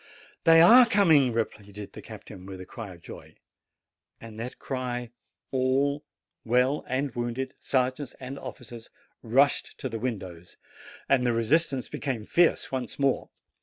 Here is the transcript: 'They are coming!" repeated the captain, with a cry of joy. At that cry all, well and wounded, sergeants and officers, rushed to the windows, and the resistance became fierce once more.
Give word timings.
'They 0.45 0.59
are 0.61 0.83
coming!" 0.87 1.31
repeated 1.31 1.93
the 1.93 2.01
captain, 2.01 2.47
with 2.47 2.59
a 2.59 2.65
cry 2.65 2.95
of 2.95 3.03
joy. 3.03 3.35
At 4.19 4.35
that 4.37 4.57
cry 4.57 5.11
all, 5.51 6.03
well 6.43 6.83
and 6.87 7.13
wounded, 7.13 7.53
sergeants 7.59 8.15
and 8.19 8.39
officers, 8.39 8.89
rushed 9.21 9.77
to 9.77 9.87
the 9.89 9.99
windows, 9.99 10.57
and 11.07 11.23
the 11.23 11.33
resistance 11.33 11.87
became 11.87 12.25
fierce 12.25 12.71
once 12.71 12.97
more. 12.97 13.29